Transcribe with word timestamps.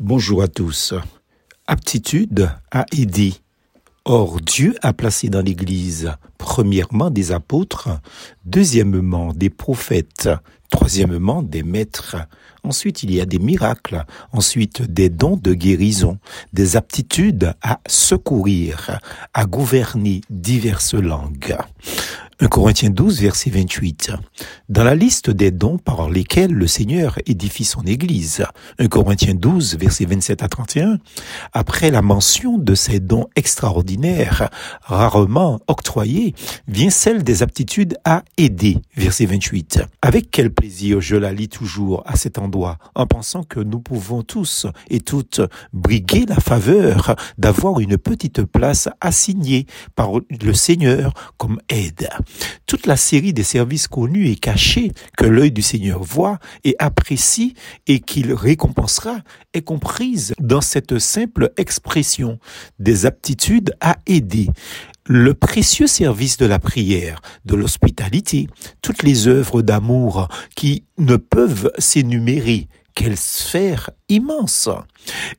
Bonjour 0.00 0.42
à 0.42 0.48
tous. 0.48 0.92
Aptitude 1.68 2.50
à 2.72 2.84
aider. 2.90 3.34
Or, 4.04 4.40
Dieu 4.40 4.74
a 4.82 4.92
placé 4.92 5.28
dans 5.28 5.40
l'Église, 5.40 6.10
premièrement, 6.36 7.10
des 7.10 7.30
apôtres, 7.30 7.88
deuxièmement, 8.44 9.32
des 9.32 9.50
prophètes, 9.50 10.28
troisièmement, 10.68 11.42
des 11.42 11.62
maîtres. 11.62 12.16
Ensuite, 12.64 13.04
il 13.04 13.14
y 13.14 13.20
a 13.20 13.24
des 13.24 13.38
miracles, 13.38 14.04
ensuite 14.32 14.82
des 14.82 15.10
dons 15.10 15.36
de 15.36 15.54
guérison, 15.54 16.18
des 16.52 16.76
aptitudes 16.76 17.54
à 17.62 17.78
secourir, 17.86 18.98
à 19.32 19.44
gouverner 19.46 20.22
diverses 20.28 20.94
langues. 20.94 21.56
1 22.40 22.48
Corinthiens 22.48 22.90
12, 22.90 23.20
verset 23.20 23.50
28. 23.50 24.10
Dans 24.68 24.82
la 24.82 24.96
liste 24.96 25.30
des 25.30 25.52
dons 25.52 25.78
par 25.78 26.10
lesquels 26.10 26.50
le 26.50 26.66
Seigneur 26.66 27.16
édifie 27.26 27.64
son 27.64 27.82
Église, 27.82 28.44
1 28.80 28.88
Corinthiens 28.88 29.34
12, 29.34 29.76
verset 29.78 30.04
27 30.04 30.42
à 30.42 30.48
31, 30.48 30.98
après 31.52 31.92
la 31.92 32.02
mention 32.02 32.58
de 32.58 32.74
ces 32.74 32.98
dons 32.98 33.28
extraordinaires, 33.36 34.50
rarement 34.82 35.60
octroyés, 35.68 36.34
vient 36.66 36.90
celle 36.90 37.22
des 37.22 37.44
aptitudes 37.44 37.96
à 38.04 38.24
aider, 38.36 38.78
verset 38.96 39.26
28. 39.26 39.82
Avec 40.02 40.32
quel 40.32 40.52
plaisir 40.52 41.00
je 41.00 41.14
la 41.14 41.32
lis 41.32 41.48
toujours 41.48 42.02
à 42.04 42.16
cet 42.16 42.38
endroit, 42.38 42.78
en 42.96 43.06
pensant 43.06 43.44
que 43.44 43.60
nous 43.60 43.78
pouvons 43.78 44.22
tous 44.22 44.66
et 44.90 44.98
toutes 44.98 45.40
briguer 45.72 46.26
la 46.26 46.40
faveur 46.40 47.14
d'avoir 47.38 47.78
une 47.78 47.96
petite 47.96 48.42
place 48.42 48.88
assignée 49.00 49.66
par 49.94 50.10
le 50.42 50.52
Seigneur 50.52 51.14
comme 51.38 51.60
aide. 51.68 52.08
Toute 52.66 52.86
la 52.86 52.96
série 52.96 53.32
des 53.32 53.42
services 53.42 53.88
connus 53.88 54.28
et 54.28 54.36
cachés 54.36 54.92
que 55.16 55.24
l'œil 55.24 55.52
du 55.52 55.62
Seigneur 55.62 56.02
voit 56.02 56.38
et 56.64 56.76
apprécie 56.78 57.54
et 57.86 58.00
qu'il 58.00 58.32
récompensera 58.32 59.18
est 59.52 59.62
comprise 59.62 60.34
dans 60.38 60.60
cette 60.60 60.98
simple 60.98 61.52
expression 61.56 62.38
des 62.78 63.06
aptitudes 63.06 63.74
à 63.80 63.96
aider. 64.06 64.48
Le 65.06 65.34
précieux 65.34 65.86
service 65.86 66.38
de 66.38 66.46
la 66.46 66.58
prière, 66.58 67.20
de 67.44 67.54
l'hospitalité, 67.54 68.48
toutes 68.80 69.02
les 69.02 69.28
œuvres 69.28 69.60
d'amour 69.60 70.28
qui 70.56 70.84
ne 70.96 71.16
peuvent 71.16 71.70
s'énumérer 71.78 72.68
quelle 72.94 73.16
sphère 73.16 73.90
immense 74.08 74.68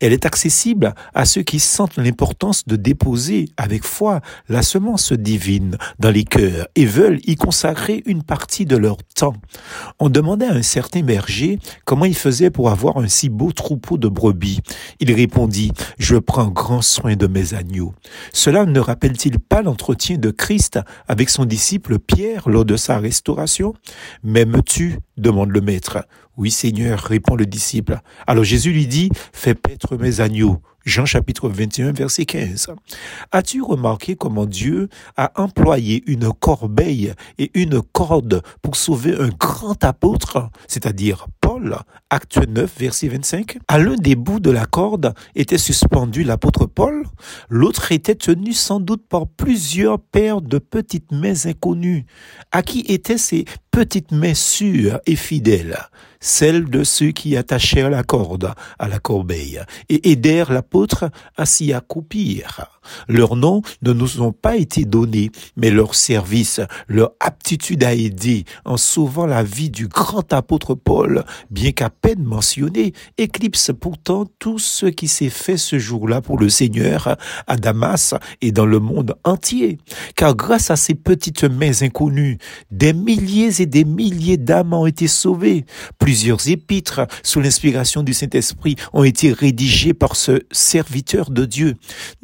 Elle 0.00 0.12
est 0.12 0.26
accessible 0.26 0.94
à 1.14 1.24
ceux 1.24 1.42
qui 1.42 1.60
sentent 1.60 1.96
l'importance 1.96 2.66
de 2.66 2.76
déposer 2.76 3.50
avec 3.56 3.84
foi 3.84 4.20
la 4.48 4.62
semence 4.62 5.12
divine 5.12 5.76
dans 5.98 6.10
les 6.10 6.24
cœurs 6.24 6.66
et 6.74 6.86
veulent 6.86 7.20
y 7.24 7.36
consacrer 7.36 8.02
une 8.06 8.22
partie 8.22 8.64
de 8.64 8.76
leur 8.76 8.96
temps. 9.14 9.34
On 9.98 10.08
demandait 10.08 10.46
à 10.46 10.54
un 10.54 10.62
certain 10.62 11.02
berger 11.02 11.58
comment 11.84 12.06
il 12.06 12.16
faisait 12.16 12.50
pour 12.50 12.70
avoir 12.70 12.96
un 12.96 13.08
si 13.08 13.28
beau 13.28 13.52
troupeau 13.52 13.98
de 13.98 14.08
brebis. 14.08 14.60
Il 15.00 15.12
répondit, 15.12 15.72
je 15.98 16.16
prends 16.16 16.48
grand 16.48 16.82
soin 16.82 17.16
de 17.16 17.26
mes 17.26 17.54
agneaux. 17.54 17.94
Cela 18.32 18.64
ne 18.64 18.80
rappelle-t-il 18.80 19.38
pas 19.38 19.62
l'entretien 19.62 20.16
de 20.16 20.30
Christ 20.30 20.78
avec 21.06 21.28
son 21.28 21.44
disciple 21.44 21.98
Pierre 21.98 22.48
lors 22.48 22.64
de 22.64 22.76
sa 22.76 22.98
restauration 22.98 23.74
M'aimes-tu? 24.22 24.98
demande 25.18 25.50
le 25.50 25.60
maître. 25.60 25.98
Oui 26.38 26.50
Seigneur, 26.50 26.98
répond 27.00 27.36
le 27.36 27.44
disciple. 27.44 28.00
Alors 28.26 28.44
Jésus 28.44 28.72
lui 28.72 28.86
dit, 28.86 29.10
fais 29.32 29.54
paître 29.54 29.96
mes 29.96 30.20
agneaux. 30.20 30.62
Jean 30.84 31.06
chapitre 31.06 31.48
21 31.48 31.92
verset 31.92 32.24
15. 32.24 32.68
As-tu 33.30 33.62
remarqué 33.62 34.16
comment 34.16 34.46
Dieu 34.46 34.88
a 35.16 35.30
employé 35.40 36.02
une 36.06 36.32
corbeille 36.32 37.14
et 37.38 37.50
une 37.54 37.80
corde 37.80 38.42
pour 38.62 38.74
sauver 38.74 39.14
un 39.16 39.28
grand 39.28 39.82
apôtre, 39.84 40.50
c'est-à-dire 40.66 41.26
Paul, 41.40 41.76
acte 42.10 42.38
9 42.46 42.72
verset 42.78 43.08
25 43.08 43.58
À 43.68 43.78
l'un 43.78 43.94
des 43.94 44.16
bouts 44.16 44.40
de 44.40 44.50
la 44.50 44.66
corde 44.66 45.14
était 45.36 45.58
suspendu 45.58 46.24
l'apôtre 46.24 46.66
Paul, 46.66 47.04
l'autre 47.48 47.92
était 47.92 48.16
tenu 48.16 48.52
sans 48.52 48.80
doute 48.80 49.06
par 49.08 49.28
plusieurs 49.28 50.00
paires 50.00 50.40
de 50.40 50.58
petites 50.58 51.12
mains 51.12 51.46
inconnues. 51.46 52.06
À 52.50 52.62
qui 52.62 52.80
étaient 52.80 53.18
ces 53.18 53.44
petites 53.70 54.10
mains 54.10 54.34
sûres 54.34 55.00
et 55.06 55.16
fidèles? 55.16 55.78
Celles 56.24 56.70
de 56.70 56.84
ceux 56.84 57.10
qui 57.10 57.36
attachèrent 57.36 57.90
la 57.90 58.04
corde 58.04 58.54
à 58.78 58.86
la 58.86 59.00
corbeille 59.00 59.60
et 59.88 60.12
aidèrent 60.12 60.52
l'apôtre 60.52 60.71
à 61.36 61.46
s'y 61.46 61.72
accroupir. 61.72 62.81
Leurs 63.08 63.36
noms 63.36 63.62
ne 63.82 63.92
nous 63.92 64.22
ont 64.22 64.32
pas 64.32 64.56
été 64.56 64.84
donnés, 64.84 65.30
mais 65.56 65.70
leur 65.70 65.94
service, 65.94 66.60
leur 66.88 67.12
aptitude 67.20 67.84
à 67.84 67.94
aider 67.94 68.44
en 68.64 68.76
sauvant 68.76 69.26
la 69.26 69.42
vie 69.42 69.70
du 69.70 69.88
grand 69.88 70.32
apôtre 70.32 70.74
Paul, 70.74 71.24
bien 71.50 71.72
qu'à 71.72 71.90
peine 71.90 72.22
mentionné, 72.22 72.92
éclipse 73.18 73.70
pourtant 73.78 74.26
tout 74.38 74.58
ce 74.58 74.86
qui 74.86 75.08
s'est 75.08 75.30
fait 75.30 75.56
ce 75.56 75.78
jour-là 75.78 76.20
pour 76.20 76.38
le 76.38 76.48
Seigneur 76.48 77.16
à 77.46 77.56
Damas 77.56 78.14
et 78.40 78.52
dans 78.52 78.66
le 78.66 78.78
monde 78.78 79.14
entier. 79.24 79.78
Car 80.16 80.34
grâce 80.34 80.70
à 80.70 80.76
ces 80.76 80.94
petites 80.94 81.44
mains 81.44 81.82
inconnues, 81.82 82.38
des 82.70 82.92
milliers 82.92 83.60
et 83.60 83.66
des 83.66 83.84
milliers 83.84 84.36
d'âmes 84.36 84.72
ont 84.72 84.86
été 84.86 85.08
sauvées. 85.08 85.64
Plusieurs 85.98 86.48
épîtres, 86.48 87.06
sous 87.22 87.40
l'inspiration 87.40 88.02
du 88.02 88.14
Saint-Esprit, 88.14 88.76
ont 88.92 89.04
été 89.04 89.32
rédigées 89.32 89.94
par 89.94 90.16
ce 90.16 90.40
serviteur 90.50 91.30
de 91.30 91.44
Dieu. 91.44 91.74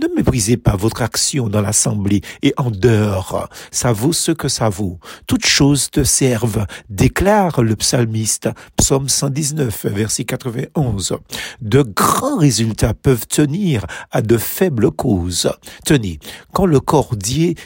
Ne 0.00 0.08
pas 0.54 0.76
votre 0.76 1.02
action 1.02 1.48
dans 1.48 1.60
l'assemblée 1.60 2.20
et 2.42 2.54
en 2.56 2.70
dehors. 2.70 3.48
Ça 3.72 3.92
vaut 3.92 4.12
ce 4.12 4.30
que 4.30 4.46
ça 4.46 4.68
vaut. 4.68 5.00
Toutes 5.26 5.46
choses 5.46 5.90
te 5.90 6.04
servent, 6.04 6.66
déclare 6.88 7.62
le 7.62 7.74
psalmiste, 7.74 8.48
psaume 8.76 9.08
119, 9.08 9.86
verset 9.86 10.24
91. 10.24 11.18
De 11.60 11.82
grands 11.82 12.38
résultats 12.38 12.94
peuvent 12.94 13.26
tenir 13.26 13.84
à 14.12 14.22
de 14.22 14.36
faibles 14.36 14.92
causes. 14.92 15.50
Tenez, 15.84 16.20
quand 16.52 16.66
le 16.66 16.78
cordier 16.78 17.56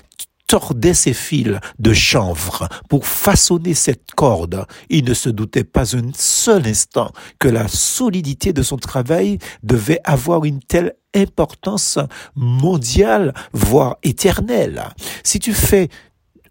tordait 0.51 0.95
ses 0.95 1.13
fils 1.13 1.61
de 1.79 1.93
chanvre 1.93 2.69
pour 2.89 3.07
façonner 3.07 3.73
cette 3.73 4.11
corde. 4.17 4.67
Il 4.89 5.05
ne 5.05 5.15
se 5.15 5.29
doutait 5.29 5.63
pas 5.63 5.95
un 5.95 6.11
seul 6.13 6.67
instant 6.67 7.13
que 7.39 7.47
la 7.47 7.69
solidité 7.69 8.53
de 8.53 8.65
son 8.65 8.77
travail 8.77 9.39
devait 9.63 10.01
avoir 10.03 10.45
une 10.45 10.59
telle 10.59 10.97
importance 11.15 12.01
mondiale, 12.35 13.33
voire 13.53 13.99
éternelle. 14.03 14.83
Si 15.23 15.39
tu 15.39 15.53
fais 15.53 15.89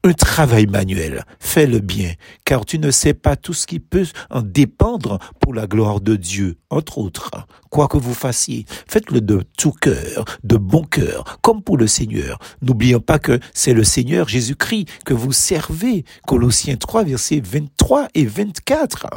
un 0.09 0.13
travail 0.13 0.65
manuel. 0.65 1.23
Fais-le 1.39 1.79
bien, 1.79 2.13
car 2.43 2.65
tu 2.65 2.79
ne 2.79 2.89
sais 2.89 3.13
pas 3.13 3.35
tout 3.35 3.53
ce 3.53 3.67
qui 3.67 3.79
peut 3.79 4.07
en 4.31 4.41
dépendre 4.41 5.19
pour 5.39 5.53
la 5.53 5.67
gloire 5.67 6.01
de 6.01 6.15
Dieu, 6.15 6.57
entre 6.71 6.97
autres. 6.97 7.31
Quoi 7.69 7.87
que 7.87 7.97
vous 7.97 8.15
fassiez, 8.15 8.65
faites-le 8.87 9.21
de 9.21 9.43
tout 9.55 9.71
cœur, 9.71 10.25
de 10.43 10.57
bon 10.57 10.83
cœur, 10.83 11.37
comme 11.43 11.61
pour 11.61 11.77
le 11.77 11.85
Seigneur. 11.85 12.39
N'oublions 12.63 12.99
pas 12.99 13.19
que 13.19 13.39
c'est 13.53 13.73
le 13.73 13.83
Seigneur 13.83 14.27
Jésus-Christ 14.27 14.87
que 15.05 15.13
vous 15.13 15.31
servez. 15.31 16.05
Colossiens 16.25 16.77
3, 16.77 17.03
versets 17.03 17.41
23 17.43 18.07
et 18.15 18.25
24. 18.25 19.07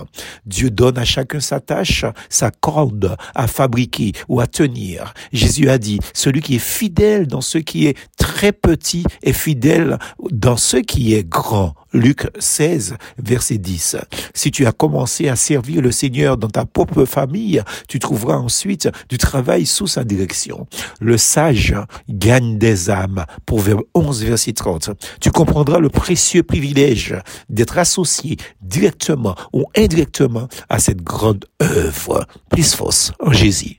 Dieu 0.44 0.70
donne 0.70 0.98
à 0.98 1.06
chacun 1.06 1.41
sa 1.41 1.60
tâche, 1.60 2.04
sa 2.28 2.50
corde 2.50 3.16
à 3.34 3.47
fabriquer 3.47 4.12
ou 4.28 4.41
à 4.41 4.47
tenir. 4.47 5.14
Jésus 5.32 5.70
a 5.70 5.78
dit, 5.78 6.00
celui 6.12 6.42
qui 6.42 6.56
est 6.56 6.58
fidèle 6.58 7.26
dans 7.26 7.41
ce 7.41 7.56
qui 7.56 7.86
est 7.86 7.97
très 8.22 8.53
petit 8.53 9.03
est 9.25 9.33
fidèle 9.33 9.99
dans 10.31 10.56
ce 10.56 10.77
qui 10.77 11.15
est 11.15 11.28
grand. 11.28 11.75
Luc 11.93 12.28
16, 12.38 12.94
verset 13.19 13.59
10. 13.59 13.97
Si 14.33 14.50
tu 14.50 14.65
as 14.65 14.72
commencé 14.72 15.28
à 15.28 15.37
servir 15.37 15.83
le 15.83 15.91
Seigneur 15.91 16.38
dans 16.38 16.49
ta 16.49 16.65
propre 16.65 17.05
famille, 17.05 17.62
tu 17.88 17.99
trouveras 17.99 18.37
ensuite 18.37 18.88
du 19.09 19.19
travail 19.19 19.66
sous 19.66 19.88
sa 19.88 20.05
direction. 20.05 20.66
Le 21.00 21.19
sage 21.19 21.75
gagne 22.09 22.59
des 22.59 22.88
âmes. 22.91 23.27
Proverbe 23.44 23.82
11, 23.94 24.25
verset 24.25 24.53
30. 24.53 24.91
Tu 25.21 25.31
comprendras 25.31 25.81
le 25.81 25.91
précieux 25.91 26.44
privilège 26.44 27.16
d'être 27.50 27.77
associé 27.77 28.37
directement 28.62 29.34
ou 29.53 29.65
indirectement 29.77 30.49
à 30.69 30.78
cette 30.78 31.03
grande 31.03 31.44
œuvre. 31.61 32.25
Plus 32.49 32.75
force 32.75 33.12
en. 33.19 33.32